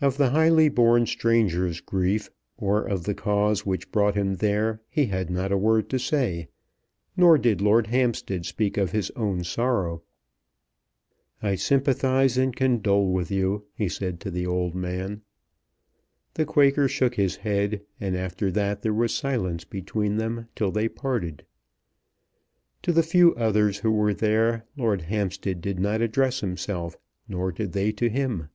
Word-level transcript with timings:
Of 0.00 0.16
the 0.16 0.30
highly 0.30 0.70
born 0.70 1.04
stranger's 1.04 1.82
grief, 1.82 2.30
or 2.56 2.82
of 2.82 3.04
the 3.04 3.14
cause 3.14 3.66
which 3.66 3.92
brought 3.92 4.14
him 4.14 4.36
there, 4.36 4.80
he 4.88 5.04
had 5.08 5.28
not 5.28 5.52
a 5.52 5.58
word 5.58 5.90
to 5.90 5.98
say; 5.98 6.48
nor 7.14 7.36
did 7.36 7.60
Lord 7.60 7.88
Hampstead 7.88 8.46
speak 8.46 8.78
of 8.78 8.92
his 8.92 9.10
own 9.16 9.44
sorrow. 9.44 10.02
"I 11.42 11.56
sympathize 11.56 12.38
and 12.38 12.56
condole 12.56 13.12
with 13.12 13.30
you," 13.30 13.66
he 13.74 13.86
said 13.86 14.18
to 14.20 14.30
the 14.30 14.46
old 14.46 14.74
man. 14.74 15.20
The 16.32 16.46
Quaker 16.46 16.88
shook 16.88 17.16
his 17.16 17.36
head, 17.36 17.82
and 18.00 18.16
after 18.16 18.50
that 18.52 18.80
there 18.80 18.94
was 18.94 19.14
silence 19.14 19.66
between 19.66 20.16
them 20.16 20.48
till 20.56 20.70
they 20.72 20.88
parted. 20.88 21.44
To 22.84 22.92
the 22.92 23.02
few 23.02 23.34
others 23.34 23.80
who 23.80 23.90
were 23.90 24.14
there 24.14 24.64
Lord 24.78 25.02
Hampstead 25.02 25.60
did 25.60 25.78
not 25.78 26.00
address 26.00 26.40
himself, 26.40 26.96
nor 27.28 27.52
did 27.52 27.72
they 27.74 27.92
to 27.92 28.08
him. 28.08 28.48